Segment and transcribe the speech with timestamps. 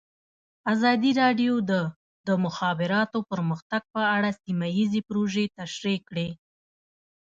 [0.73, 1.71] ازادي راډیو د
[2.27, 6.29] د مخابراتو پرمختګ په اړه سیمه ییزې پروژې تشریح کړې.